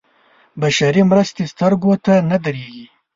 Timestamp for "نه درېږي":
2.29-2.85